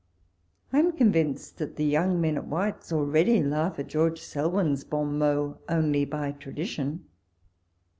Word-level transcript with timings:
I 0.73 0.79
am 0.79 0.93
convinced 0.93 1.59
that 1.59 1.75
the 1.75 1.85
young 1.85 2.19
men 2.19 2.35
at 2.35 2.47
White's 2.47 2.91
already 2.91 3.43
laugh 3.43 3.77
at 3.77 3.85
George 3.85 4.19
Selwyn's 4.19 4.83
hoti 4.83 5.05
inofs 5.11 5.57
only 5.69 6.05
by 6.05 6.31
tradition. 6.31 7.05